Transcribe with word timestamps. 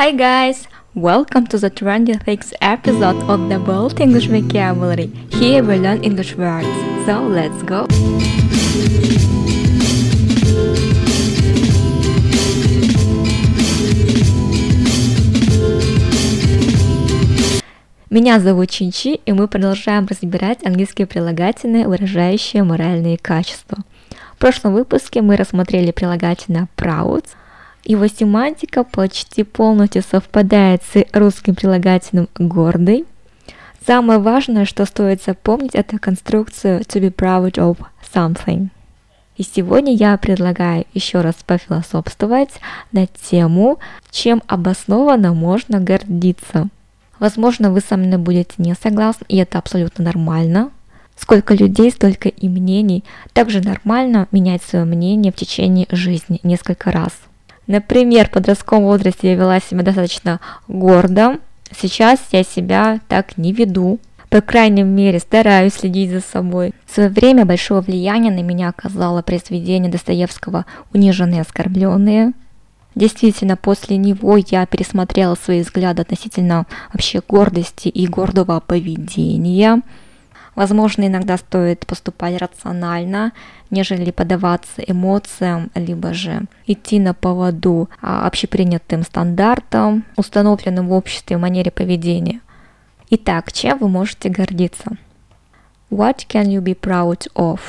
Hi 0.00 0.12
guys! 0.12 0.66
Welcome 0.94 1.46
to 1.48 1.58
the 1.58 1.68
26th 1.68 2.54
episode 2.62 3.22
of 3.28 3.50
the 3.50 3.58
Bold 3.58 4.00
English 4.00 4.28
Vocabulary. 4.28 5.08
Here 5.30 5.62
we 5.62 5.76
learn 5.76 6.02
English 6.02 6.36
words. 6.36 6.66
So 7.04 7.20
let's 7.28 7.62
go! 7.62 7.86
Меня 18.08 18.40
зовут 18.40 18.70
Чинчи, 18.70 19.20
и 19.26 19.32
мы 19.32 19.48
продолжаем 19.48 20.06
разбирать 20.06 20.64
английские 20.64 21.08
прилагательные, 21.08 21.86
выражающие 21.86 22.62
моральные 22.62 23.18
качества. 23.18 23.76
В 24.34 24.38
прошлом 24.38 24.72
выпуске 24.72 25.20
мы 25.20 25.36
рассмотрели 25.36 25.90
прилагательное 25.90 26.68
proud. 26.74 27.26
Его 27.84 28.06
семантика 28.06 28.84
почти 28.84 29.42
полностью 29.42 30.02
совпадает 30.02 30.82
с 30.82 31.04
русским 31.12 31.54
прилагательным 31.54 32.28
гордый. 32.38 33.06
Самое 33.86 34.18
важное, 34.18 34.64
что 34.64 34.84
стоит 34.84 35.22
запомнить, 35.22 35.74
это 35.74 35.98
конструкцию 35.98 36.80
to 36.80 37.00
be 37.00 37.12
proud 37.12 37.54
of 37.54 37.78
something. 38.14 38.68
И 39.36 39.42
сегодня 39.42 39.94
я 39.94 40.16
предлагаю 40.18 40.84
еще 40.92 41.22
раз 41.22 41.36
пофилософствовать 41.46 42.60
на 42.92 43.06
тему, 43.06 43.78
чем 44.10 44.42
обоснованно 44.46 45.32
можно 45.32 45.80
гордиться– 45.80 46.68
Возможно, 47.20 47.70
вы 47.70 47.80
со 47.80 47.98
мной 47.98 48.18
будете 48.18 48.54
не 48.56 48.74
согласны, 48.74 49.26
и 49.28 49.36
это 49.36 49.58
абсолютно 49.58 50.02
нормально. 50.04 50.70
Сколько 51.16 51.52
людей, 51.52 51.90
столько 51.90 52.30
и 52.30 52.48
мнений. 52.48 53.04
Также 53.34 53.60
нормально 53.60 54.26
менять 54.32 54.62
свое 54.62 54.86
мнение 54.86 55.30
в 55.30 55.36
течение 55.36 55.86
жизни 55.90 56.40
несколько 56.42 56.90
раз. 56.90 57.12
Например, 57.70 58.26
в 58.26 58.32
подростковом 58.32 58.82
возрасте 58.82 59.28
я 59.28 59.36
вела 59.36 59.60
себя 59.60 59.84
достаточно 59.84 60.40
гордо. 60.66 61.38
Сейчас 61.70 62.18
я 62.32 62.42
себя 62.42 62.98
так 63.06 63.38
не 63.38 63.52
веду. 63.52 64.00
По 64.28 64.40
крайней 64.40 64.82
мере, 64.82 65.20
стараюсь 65.20 65.74
следить 65.74 66.10
за 66.10 66.20
собой. 66.20 66.72
В 66.84 66.92
свое 66.92 67.08
время 67.08 67.44
большое 67.44 67.80
влияние 67.80 68.32
на 68.32 68.42
меня 68.42 68.70
оказало 68.70 69.22
произведение 69.22 69.88
Достоевского 69.88 70.66
«Униженные 70.92 71.38
и 71.38 71.42
оскорбленные», 71.42 72.32
Действительно, 72.96 73.56
после 73.56 73.96
него 73.96 74.36
я 74.36 74.66
пересмотрела 74.66 75.36
свои 75.36 75.62
взгляды 75.62 76.02
относительно 76.02 76.66
вообще 76.92 77.20
гордости 77.26 77.86
и 77.86 78.08
гордого 78.08 78.58
поведения. 78.58 79.80
Возможно, 80.54 81.06
иногда 81.06 81.36
стоит 81.36 81.86
поступать 81.86 82.36
рационально, 82.38 83.32
нежели 83.70 84.10
подаваться 84.10 84.82
эмоциям, 84.82 85.70
либо 85.74 86.12
же 86.12 86.42
идти 86.66 86.98
на 86.98 87.14
поводу 87.14 87.88
а, 88.02 88.26
общепринятым 88.26 89.02
стандартам, 89.02 90.04
установленным 90.16 90.88
в 90.88 90.92
обществе 90.92 91.38
манере 91.38 91.70
поведения. 91.70 92.40
Итак, 93.10 93.52
чем 93.52 93.78
вы 93.78 93.88
можете 93.88 94.28
гордиться? 94.28 94.96
What 95.90 96.26
can 96.28 96.46
you 96.46 96.60
be 96.60 96.78
proud 96.78 97.26
of? 97.34 97.60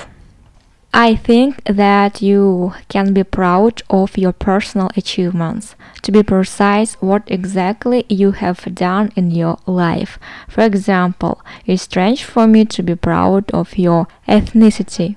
I 0.93 1.15
think 1.15 1.63
that 1.63 2.21
you 2.21 2.73
can 2.89 3.13
be 3.13 3.23
proud 3.23 3.81
of 3.89 4.17
your 4.17 4.33
personal 4.33 4.89
achievements. 4.97 5.75
To 6.01 6.11
be 6.11 6.21
precise, 6.21 6.95
what 6.95 7.23
exactly 7.27 8.05
you 8.09 8.31
have 8.33 8.75
done 8.75 9.13
in 9.15 9.31
your 9.31 9.57
life. 9.65 10.19
For 10.49 10.61
example, 10.61 11.41
it's 11.65 11.83
strange 11.83 12.25
for 12.25 12.45
me 12.45 12.65
to 12.65 12.83
be 12.83 12.95
proud 12.95 13.49
of 13.51 13.77
your 13.77 14.07
ethnicity. 14.27 15.15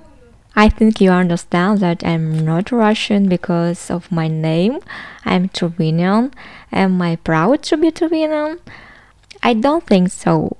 I 0.54 0.68
think 0.68 1.00
you 1.00 1.10
understand 1.10 1.80
that 1.80 2.06
I'm 2.06 2.44
not 2.44 2.70
Russian 2.70 3.28
because 3.28 3.90
of 3.90 4.12
my 4.12 4.28
name. 4.28 4.78
I'm 5.24 5.48
Truvinian. 5.48 6.32
Am 6.70 7.02
I 7.02 7.16
proud 7.16 7.64
to 7.64 7.76
be 7.76 7.90
Truvinian? 7.90 8.60
I 9.42 9.54
don't 9.54 9.84
think 9.84 10.12
so. 10.12 10.56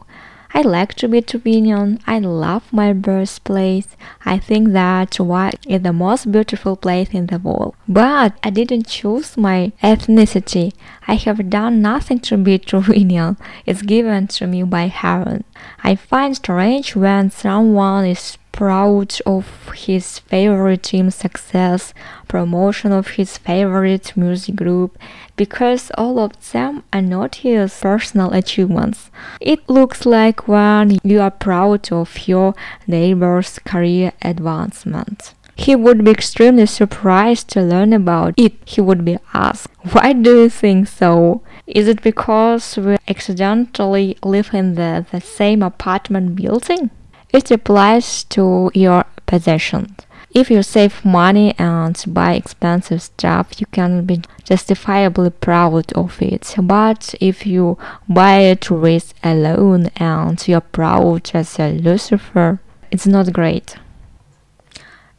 I 0.56 0.62
like 0.62 0.94
to 0.94 1.08
be 1.08 1.20
Truvinian. 1.20 2.00
I 2.06 2.20
love 2.20 2.72
my 2.72 2.92
birthplace. 2.92 3.96
I 4.24 4.38
think 4.38 4.68
that 4.68 5.16
white 5.18 5.58
is 5.68 5.82
the 5.82 5.92
most 5.92 6.30
beautiful 6.30 6.76
place 6.76 7.08
in 7.10 7.26
the 7.26 7.40
world. 7.40 7.74
But 7.88 8.38
I 8.40 8.50
didn't 8.50 8.86
choose 8.86 9.36
my 9.36 9.72
ethnicity. 9.82 10.72
I 11.08 11.14
have 11.14 11.50
done 11.50 11.82
nothing 11.82 12.20
to 12.20 12.36
be 12.36 12.58
Truvinian. 12.60 13.36
It's 13.66 13.82
given 13.82 14.28
to 14.28 14.46
me 14.46 14.62
by 14.62 14.86
heaven. 14.86 15.42
I 15.82 15.96
find 15.96 16.36
strange 16.36 16.94
when 16.94 17.32
someone 17.32 18.06
is 18.06 18.38
proud 18.54 19.12
of 19.26 19.72
his 19.74 20.20
favorite 20.20 20.84
team's 20.84 21.16
success, 21.16 21.92
promotion 22.28 22.92
of 22.92 23.08
his 23.18 23.36
favorite 23.36 24.16
music 24.16 24.54
group, 24.54 24.96
because 25.36 25.90
all 25.98 26.20
of 26.20 26.32
them 26.52 26.84
are 26.92 27.02
not 27.02 27.42
his 27.46 27.80
personal 27.80 28.32
achievements. 28.32 29.10
It 29.40 29.68
looks 29.68 30.06
like 30.06 30.46
when 30.46 30.98
you 31.02 31.20
are 31.20 31.32
proud 31.32 31.90
of 31.90 32.28
your 32.28 32.54
neighbor's 32.86 33.58
career 33.58 34.12
advancement. 34.22 35.34
He 35.56 35.74
would 35.74 36.04
be 36.04 36.12
extremely 36.12 36.66
surprised 36.66 37.48
to 37.50 37.60
learn 37.60 37.92
about 37.92 38.34
it. 38.36 38.54
He 38.64 38.80
would 38.80 39.04
be 39.04 39.18
asked, 39.32 39.68
Why 39.92 40.12
do 40.12 40.42
you 40.42 40.48
think 40.48 40.86
so? 40.86 41.42
Is 41.66 41.88
it 41.88 42.02
because 42.02 42.76
we 42.76 42.98
accidentally 43.08 44.16
live 44.22 44.50
in 44.52 44.74
the, 44.74 45.06
the 45.10 45.20
same 45.20 45.60
apartment 45.62 46.36
building? 46.36 46.90
It 47.33 47.51
applies 47.51 48.23
to 48.25 48.71
your 48.73 49.05
possessions. 49.25 49.97
If 50.31 50.51
you 50.51 50.61
save 50.61 51.03
money 51.03 51.55
and 51.57 52.01
buy 52.07 52.33
expensive 52.33 53.01
stuff, 53.01 53.59
you 53.59 53.65
can 53.71 54.05
be 54.05 54.21
justifiably 54.43 55.31
proud 55.31 55.91
of 55.93 56.21
it. 56.21 56.53
But 56.57 57.15
if 57.19 57.47
you 57.47 57.79
buy 58.07 58.37
it 58.51 58.69
with 58.69 59.13
a 59.23 59.33
loan 59.33 59.89
and 59.95 60.47
you're 60.47 60.61
proud 60.61 61.31
as 61.33 61.59
a 61.59 61.71
Lucifer, 61.71 62.59
it's 62.91 63.07
not 63.07 63.31
great. 63.31 63.75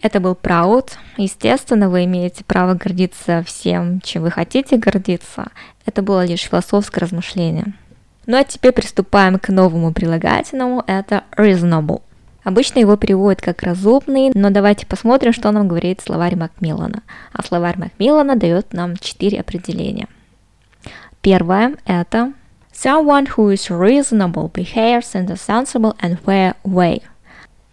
Это 0.03 0.19
был 0.19 0.35
Proud. 0.35 0.93
Естественно, 1.19 1.91
вы 1.91 2.05
имеете 2.05 2.43
право 2.45 2.75
гордиться 2.75 3.43
всем, 3.43 4.01
чем 4.01 4.23
вы 4.23 4.31
хотите 4.31 4.79
гордиться. 4.79 5.49
Это 5.85 6.03
было 6.03 6.25
лишь 6.25 6.49
философское 6.49 7.01
размышление. 7.01 7.75
Ну 8.26 8.38
а 8.38 8.44
теперь 8.44 8.72
приступаем 8.72 9.38
к 9.40 9.50
новому 9.50 9.94
прилагательному, 9.94 10.84
это 10.88 11.24
reasonable. 11.38 12.02
Обычно 12.44 12.80
его 12.80 12.96
переводят 12.96 13.42
как 13.42 13.64
разумный, 13.64 14.32
но 14.34 14.52
давайте 14.52 14.86
посмотрим, 14.86 15.34
что 15.34 15.52
нам 15.52 15.68
говорит 15.68 16.02
словарь 16.02 16.36
Макмиллана. 16.36 17.02
А 17.34 17.44
словарь 17.44 17.78
Макмиллана 17.78 18.36
дает 18.36 18.72
нам 18.74 18.98
четыре 18.98 19.40
определения. 19.40 20.08
Первое– 21.22 21.76
это 21.86 22.34
someone 22.72 23.28
who 23.36 23.52
is 23.52 23.70
reasonable 23.70 24.52
behaves 24.52 25.16
in 25.16 25.30
a 25.32 25.36
sensible 25.36 25.96
and 26.00 26.20
fair 26.24 26.56
way. 26.64 27.02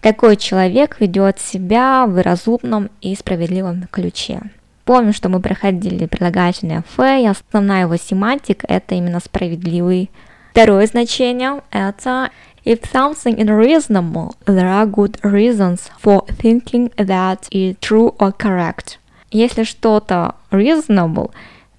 Такой 0.01 0.37
человек 0.37 1.01
ведет 1.01 1.39
себя 1.39 2.07
в 2.07 2.21
разумном 2.23 2.91
и 3.03 3.15
справедливом 3.15 3.89
ключе. 3.91 4.41
Помню, 4.85 5.13
что 5.13 5.29
мы 5.29 5.41
проходили 5.41 6.07
прилагательное 6.07 6.83
fair, 6.97 7.23
и 7.23 7.27
основная 7.27 7.83
его 7.83 7.97
семантика– 7.97 8.67
это 8.69 8.95
именно 8.95 9.21
справедливый 9.21 10.11
Второе 10.53 10.87
значение– 10.87 11.63
это 11.71 12.31
If 12.65 12.83
something 12.93 13.39
is 13.39 13.49
reasonable, 13.49 14.37
there 14.45 14.69
are 14.69 14.87
good 14.87 15.19
reasons 15.23 15.91
for 15.99 16.27
thinking 16.27 16.93
that 16.97 17.49
it's 17.51 17.81
true 17.81 18.15
or 18.19 18.33
correct. 18.37 18.99
Если 19.31 19.65
что-то 19.65 20.35
reasonable, 20.51 21.33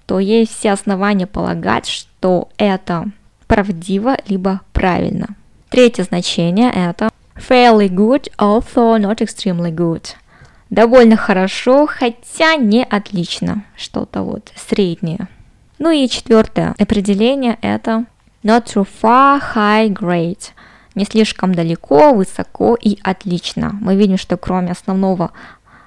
то 0.06 0.18
есть 0.18 0.52
все 0.52 0.72
основания 0.72 1.26
полагать, 1.28 1.86
что 1.86 2.48
это 2.58 3.06
правдиво 3.46 4.16
либо 4.26 4.60
правильно. 4.72 5.36
Третье 5.70 6.02
значение 6.02 6.70
это 6.70 7.10
fairly 7.36 7.88
good, 7.88 8.28
although 8.38 8.98
not 8.98 9.18
extremely 9.18 9.72
good. 9.72 10.16
Довольно 10.68 11.16
хорошо, 11.16 11.86
хотя 11.86 12.56
не 12.56 12.82
отлично. 12.82 13.64
Что-то 13.76 14.22
вот 14.22 14.52
среднее. 14.56 15.28
Ну 15.78 15.90
и 15.90 16.08
четвертое 16.08 16.74
определение 16.78 17.56
это 17.62 18.06
Not 18.44 18.66
too 18.66 18.86
far, 19.02 19.40
high, 19.54 19.88
great. 19.88 20.50
Не 20.94 21.06
слишком 21.06 21.54
далеко, 21.54 22.12
высоко 22.12 22.76
и 22.78 22.98
отлично. 23.02 23.70
Мы 23.80 23.96
видим, 23.96 24.18
что 24.18 24.36
кроме 24.36 24.72
основного 24.72 25.32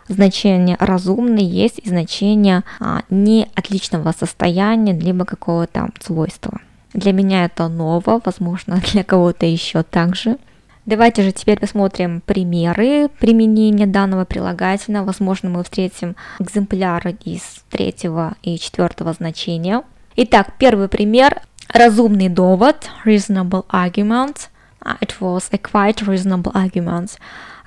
значения 0.08 0.76
разумный 0.80 1.44
есть 1.44 1.80
и 1.80 1.88
значение 1.88 2.64
а, 2.80 3.04
не 3.12 3.48
отличного 3.54 4.12
состояния, 4.12 4.94
либо 4.94 5.24
какого-то 5.24 5.90
свойства. 6.00 6.60
Для 6.94 7.14
меня 7.14 7.46
это 7.46 7.68
ново, 7.68 8.20
возможно, 8.26 8.82
для 8.92 9.04
кого-то 9.04 9.46
еще 9.46 9.84
также. 9.84 10.38
Давайте 10.88 11.22
же 11.22 11.34
теперь 11.34 11.60
посмотрим 11.60 12.22
примеры 12.22 13.10
применения 13.20 13.86
данного 13.86 14.26
прилагательного. 14.26 15.06
Возможно, 15.06 15.50
мы 15.50 15.64
встретим 15.64 16.16
экземпляры 16.40 17.18
из 17.24 17.64
третьего 17.70 18.36
и 18.42 18.58
четвертого 18.58 19.14
значения. 19.14 19.84
Итак, 20.16 20.54
первый 20.58 20.88
пример 20.88 21.42
разумный 21.74 22.30
довод, 22.30 22.90
reasonable 23.06 23.66
argument. 23.70 24.50
It 25.02 25.16
was 25.20 25.50
a 25.52 25.58
quite 25.58 26.06
reasonable 26.06 26.54
argument. 26.54 27.18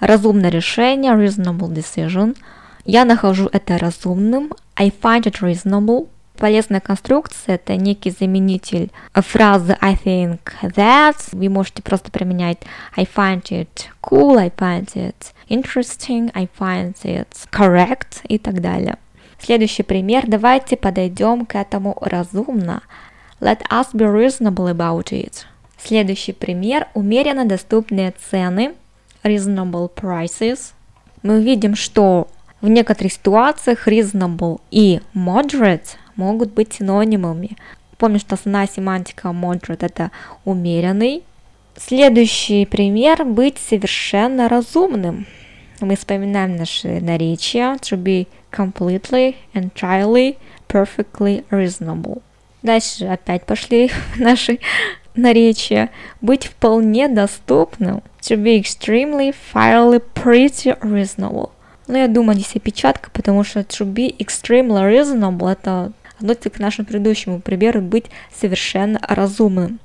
Разумное 0.00 0.50
решение, 0.50 1.12
reasonable 1.12 1.72
decision. 1.72 2.36
Я 2.84 3.04
нахожу 3.04 3.48
это 3.52 3.78
разумным. 3.78 4.52
I 4.76 4.90
find 4.90 5.22
it 5.24 5.40
reasonable. 5.40 6.08
Полезная 6.38 6.80
конструкция– 6.80 7.54
это 7.56 7.76
некий 7.76 8.10
заменитель 8.10 8.90
фразы 9.12 9.76
I 9.82 9.94
think 9.94 10.38
that. 10.62 11.16
Вы 11.32 11.50
можете 11.50 11.82
просто 11.82 12.10
применять 12.10 12.58
I 12.96 13.04
find 13.04 13.42
it 13.50 13.88
cool, 14.02 14.38
I 14.38 14.48
find 14.48 14.88
it 14.94 15.34
interesting, 15.50 16.30
I 16.32 16.48
find 16.58 16.94
it 17.04 17.28
correct 17.52 18.22
и 18.26 18.38
так 18.38 18.62
далее. 18.62 18.96
Следующий 19.38 19.82
пример. 19.82 20.24
Давайте 20.26 20.78
подойдем 20.78 21.44
к 21.44 21.56
этому 21.56 21.98
разумно. 22.00 22.82
Let 23.40 23.62
us 23.70 23.86
be 23.94 24.04
reasonable 24.04 24.68
about 24.68 25.12
it. 25.12 25.46
Следующий 25.82 26.32
пример. 26.32 26.88
Умеренно 26.92 27.46
доступные 27.46 28.12
цены. 28.30 28.74
Reasonable 29.22 29.90
prices. 29.94 30.72
Мы 31.22 31.38
увидим, 31.38 31.74
что 31.74 32.28
в 32.60 32.68
некоторых 32.68 33.14
ситуациях 33.14 33.88
reasonable 33.88 34.60
и 34.70 35.00
moderate 35.14 35.96
могут 36.16 36.52
быть 36.52 36.74
синонимами. 36.74 37.56
Помню, 37.96 38.18
что 38.18 38.34
основная 38.34 38.68
семантика 38.68 39.28
moderate 39.28 39.86
это 39.86 40.10
умеренный. 40.44 41.22
Следующий 41.78 42.66
пример– 42.66 43.24
быть 43.26 43.56
совершенно 43.56 44.50
разумным. 44.50 45.26
Мы 45.80 45.96
вспоминаем 45.96 46.56
наши 46.56 47.00
наречия 47.00 47.76
to 47.76 47.96
be 47.96 48.26
completely, 48.52 49.36
entirely, 49.54 50.36
perfectly 50.68 51.42
reasonable. 51.50 52.20
Дальше 52.62 53.06
опять 53.06 53.44
пошли 53.44 53.90
наши 54.16 54.58
наречия. 55.14 55.90
Быть 56.20 56.46
вполне 56.46 57.08
доступным 57.08 58.02
to 58.20 58.36
be 58.36 58.60
extremely, 58.60 59.34
fairly, 59.52 60.02
pretty 60.14 60.78
reasonable. 60.82 61.50
Но 61.86 61.98
я 61.98 62.08
думаю, 62.08 62.38
здесь 62.38 62.54
опечатка, 62.54 63.10
потому 63.10 63.42
что 63.42 63.60
to 63.60 63.84
be 63.84 64.16
extremely 64.18 64.80
reasonable 64.88 65.50
это 65.50 65.92
относится 66.18 66.50
к 66.50 66.58
нашему 66.58 66.86
предыдущему 66.86 67.40
примеру 67.40 67.80
быть 67.80 68.06
совершенно 68.32 69.00
разумным. 69.02 69.80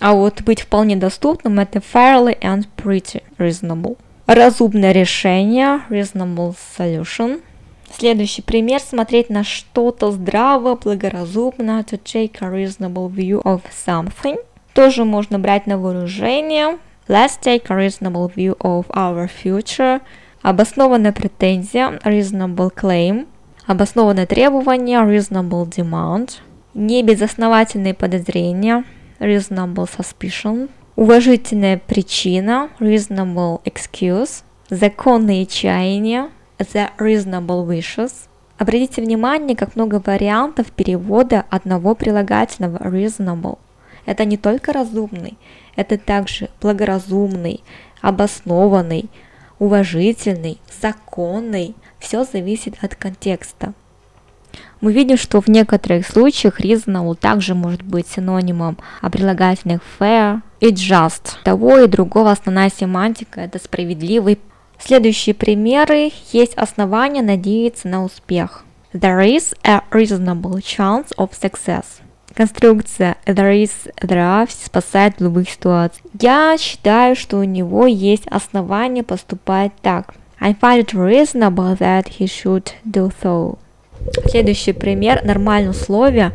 А 0.00 0.14
вот 0.14 0.40
быть 0.42 0.62
вполне 0.62 0.96
доступным 0.96 1.58
это 1.60 1.80
fairly 1.80 2.38
and 2.40 2.66
pretty 2.76 3.22
reasonable. 3.38 3.98
Разумное 4.26 4.92
решение, 4.92 5.82
reasonable 5.90 6.54
solution. 6.78 7.42
Следующий 7.96 8.42
пример, 8.42 8.80
смотреть 8.80 9.30
на 9.30 9.42
что-то 9.42 10.12
здраво, 10.12 10.76
благоразумно, 10.76 11.80
to 11.80 12.00
take 12.02 12.36
a 12.40 12.48
reasonable 12.48 13.10
view 13.10 13.42
of 13.42 13.62
something. 13.86 14.36
Тоже 14.74 15.04
можно 15.04 15.38
брать 15.38 15.66
на 15.66 15.76
вооружение. 15.76 16.78
Let's 17.08 17.32
take 17.42 17.64
a 17.68 17.76
reasonable 17.76 18.32
view 18.32 18.56
of 18.58 18.86
our 18.90 19.28
future. 19.28 20.00
Обоснованная 20.42 21.12
претензия, 21.12 21.98
reasonable 22.04 22.72
claim. 22.72 23.26
Обоснованное 23.66 24.26
требование, 24.26 24.98
reasonable 25.00 25.68
demand. 25.68 26.38
Небезосновательные 26.74 27.94
подозрения, 27.94 28.84
reasonable 29.18 29.88
suspicion. 29.88 30.70
Уважительная 30.94 31.78
причина, 31.84 32.70
reasonable 32.78 33.60
excuse. 33.64 34.44
Законные 34.70 35.46
чаяния, 35.46 36.30
the 36.60 36.90
reasonable 36.98 37.66
wishes. 37.66 38.12
Обратите 38.58 39.00
внимание, 39.00 39.56
как 39.56 39.74
много 39.74 40.02
вариантов 40.04 40.70
перевода 40.70 41.46
одного 41.48 41.94
прилагательного 41.94 42.76
reasonable. 42.76 43.58
Это 44.04 44.24
не 44.24 44.36
только 44.36 44.72
разумный, 44.72 45.38
это 45.76 45.96
также 45.96 46.50
благоразумный, 46.60 47.62
обоснованный, 48.02 49.08
уважительный, 49.58 50.58
законный. 50.80 51.74
Все 51.98 52.24
зависит 52.24 52.74
от 52.82 52.94
контекста. 52.94 53.72
Мы 54.80 54.92
видим, 54.92 55.16
что 55.16 55.40
в 55.40 55.48
некоторых 55.48 56.06
случаях 56.06 56.60
reasonable 56.60 57.14
также 57.14 57.54
может 57.54 57.82
быть 57.82 58.08
синонимом 58.08 58.78
а 59.00 59.10
прилагательных 59.10 59.80
fair 59.98 60.40
и 60.60 60.72
just. 60.72 61.36
Того 61.44 61.78
и 61.78 61.86
другого 61.86 62.30
основная 62.30 62.70
семантика– 62.70 63.40
это 63.42 63.58
справедливый. 63.58 64.38
Следующие 64.82 65.34
примеры 65.34 66.10
есть 66.32 66.54
основания 66.54 67.22
надеяться 67.22 67.86
на 67.88 68.04
успех. 68.04 68.64
There 68.92 69.20
is 69.20 69.54
a 69.62 69.82
reasonable 69.92 70.56
chance 70.60 71.14
of 71.16 71.30
success. 71.32 71.84
Конструкция 72.34 73.16
there 73.26 73.62
is, 73.62 73.70
there 74.00 74.18
are 74.18 74.48
спасает 74.50 75.18
в 75.18 75.22
любых 75.22 75.50
ситуациях. 75.50 76.04
Я 76.20 76.56
считаю, 76.58 77.14
что 77.14 77.38
у 77.38 77.44
него 77.44 77.86
есть 77.86 78.26
основания 78.26 79.02
поступать 79.02 79.72
так. 79.82 80.14
I 80.40 80.54
find 80.54 80.84
it 80.84 80.94
reasonable 80.94 81.76
that 81.78 82.06
he 82.18 82.26
should 82.26 82.72
do 82.84 83.12
so. 83.22 83.58
Следующий 84.30 84.72
пример. 84.72 85.22
Нормальное 85.24 85.70
условие 85.70 86.32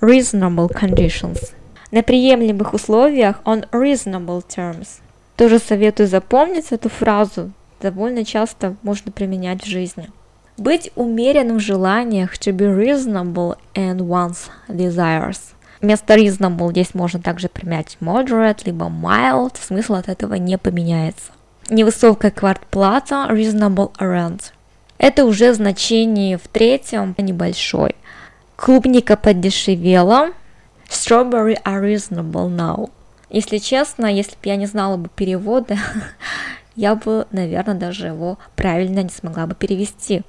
reasonable 0.00 0.68
conditions. 0.68 1.52
На 1.90 2.02
приемлемых 2.02 2.72
условиях 2.72 3.40
on 3.44 3.68
reasonable 3.72 4.44
terms. 4.46 5.00
Тоже 5.36 5.58
советую 5.58 6.06
запомнить 6.06 6.70
эту 6.70 6.88
фразу. 6.88 7.50
Довольно 7.80 8.24
часто 8.24 8.76
можно 8.82 9.10
применять 9.10 9.62
в 9.62 9.66
жизни. 9.66 10.10
Быть 10.58 10.92
умеренным 10.96 11.56
в 11.56 11.60
желаниях 11.60 12.34
to 12.34 12.52
be 12.52 12.66
reasonable 12.66 13.56
in 13.74 13.96
one's 13.98 14.50
desires. 14.68 15.38
Вместо 15.80 16.14
reasonable 16.14 16.70
здесь 16.72 16.92
можно 16.92 17.20
также 17.20 17.48
применять 17.48 17.96
moderate, 18.00 18.62
либо 18.66 18.86
mild, 18.86 19.56
смысл 19.58 19.94
от 19.94 20.08
этого 20.10 20.34
не 20.34 20.58
поменяется. 20.58 21.32
Невысокая 21.70 22.30
квартплата, 22.30 23.26
reasonable 23.30 23.92
rent. 23.98 24.52
Это 24.98 25.24
уже 25.24 25.54
значение 25.54 26.36
в 26.36 26.46
третьем 26.48 27.14
небольшой. 27.16 27.94
Клубника 28.56 29.16
подешевела, 29.16 30.32
strawberry 30.90 31.56
are 31.64 31.80
reasonable 31.82 32.54
now. 32.54 32.90
Если 33.30 33.56
честно, 33.56 34.04
если 34.06 34.32
бы 34.32 34.40
я 34.42 34.56
не 34.56 34.66
знала 34.66 34.98
бы 34.98 35.08
перевода, 35.08 35.78
я 36.80 36.94
бы, 36.94 37.26
наверное, 37.30 37.74
даже 37.74 38.06
его 38.06 38.38
правильно 38.56 39.02
не 39.02 39.10
смогла 39.10 39.46
бы 39.46 39.54
перевести. 39.54 40.22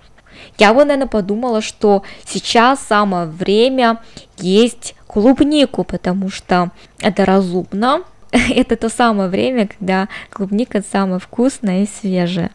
Я 0.57 0.73
бы, 0.73 0.83
наверное, 0.83 1.07
подумала, 1.07 1.61
что 1.61 2.03
сейчас 2.25 2.81
самое 2.81 3.25
время 3.25 3.99
есть 4.37 4.95
клубнику, 5.07 5.85
потому 5.85 6.29
что 6.29 6.71
это 6.99 7.23
разумно. 7.23 8.01
это 8.31 8.75
то 8.75 8.89
самое 8.89 9.29
время, 9.29 9.67
когда 9.67 10.09
клубника 10.29 10.83
самая 10.91 11.19
вкусная 11.19 11.83
и 11.83 11.87
свежая. 11.87 12.51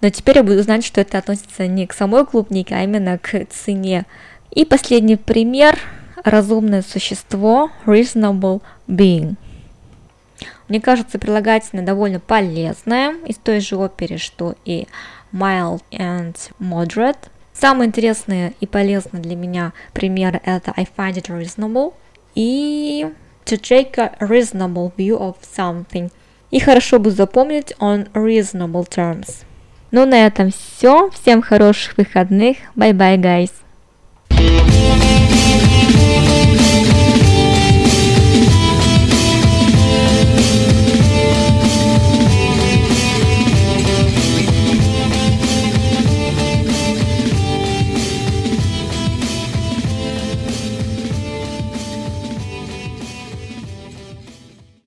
Но 0.00 0.10
теперь 0.10 0.38
я 0.38 0.42
буду 0.42 0.60
знать, 0.64 0.84
что 0.84 1.00
это 1.00 1.18
относится 1.18 1.68
не 1.68 1.86
к 1.86 1.92
самой 1.92 2.26
клубнике, 2.26 2.74
а 2.74 2.82
именно 2.82 3.18
к 3.18 3.46
цене. 3.50 4.04
И 4.50 4.64
последний 4.64 5.14
пример– 5.14 5.78
разумное 6.24 6.82
существо, 6.82 7.70
reasonable 7.86 8.62
being. 8.88 9.36
Мне 10.68 10.80
кажется, 10.80 11.18
прилагательное 11.18 11.84
довольно 11.84 12.20
полезное 12.20 13.14
из 13.26 13.36
той 13.36 13.60
же 13.60 13.76
оперы, 13.76 14.18
что 14.18 14.54
и 14.64 14.86
mild 15.32 15.82
and 15.90 16.36
moderate. 16.60 17.18
Самые 17.52 17.88
интересные 17.88 18.54
и 18.60 18.66
полезные 18.66 19.22
для 19.22 19.36
меня 19.36 19.72
примеры 19.92 20.40
это 20.44 20.72
I 20.76 20.86
find 20.96 21.14
it 21.14 21.28
reasonable 21.28 21.94
и 22.34 23.06
to 23.44 23.60
take 23.60 23.98
a 23.98 24.16
reasonable 24.20 24.92
view 24.96 25.18
of 25.18 25.36
something. 25.56 26.10
И 26.50 26.60
хорошо 26.60 26.98
бы 26.98 27.10
запомнить 27.10 27.72
on 27.78 28.10
reasonable 28.12 28.88
terms. 28.88 29.44
Ну 29.90 30.06
на 30.06 30.26
этом 30.26 30.50
все. 30.50 31.10
Всем 31.10 31.42
хороших 31.42 31.96
выходных. 31.96 32.56
Bye 32.74 32.92
bye, 32.92 33.16
guys. 33.18 33.52